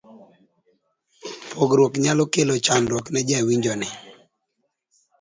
[1.51, 3.89] pogruok nyalo kelo chandruok ne jawinjo ni